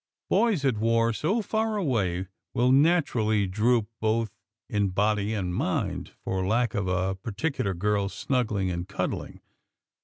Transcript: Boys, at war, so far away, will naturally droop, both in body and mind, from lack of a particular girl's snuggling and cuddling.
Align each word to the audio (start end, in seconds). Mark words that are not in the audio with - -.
Boys, 0.31 0.65
at 0.65 0.79
war, 0.79 1.13
so 1.13 1.43
far 1.43 1.77
away, 1.77 2.25
will 2.55 2.71
naturally 2.71 3.45
droop, 3.45 3.87
both 3.99 4.31
in 4.67 4.89
body 4.89 5.31
and 5.35 5.53
mind, 5.53 6.13
from 6.23 6.47
lack 6.47 6.73
of 6.73 6.87
a 6.87 7.13
particular 7.13 7.75
girl's 7.75 8.11
snuggling 8.15 8.71
and 8.71 8.87
cuddling. 8.87 9.41